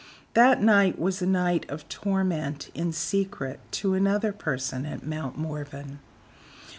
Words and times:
That 0.33 0.63
night 0.63 0.97
was 0.97 1.21
a 1.21 1.27
night 1.27 1.69
of 1.69 1.87
torment 1.87 2.71
in 2.73 2.91
secret 2.91 3.59
to 3.73 3.93
another 3.93 4.33
person 4.33 4.83
at 4.83 5.05
Mount 5.05 5.37
Morven. 5.37 5.99